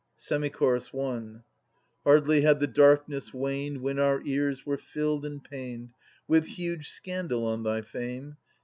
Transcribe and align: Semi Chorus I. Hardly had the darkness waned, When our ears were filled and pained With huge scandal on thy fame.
Semi 0.15 0.49
Chorus 0.49 0.89
I. 0.99 1.41
Hardly 2.03 2.41
had 2.41 2.59
the 2.59 2.65
darkness 2.65 3.35
waned, 3.35 3.81
When 3.83 3.99
our 3.99 4.19
ears 4.23 4.65
were 4.65 4.79
filled 4.79 5.27
and 5.27 5.43
pained 5.43 5.91
With 6.27 6.45
huge 6.45 6.89
scandal 6.89 7.45
on 7.45 7.61
thy 7.61 7.83
fame. 7.83 8.37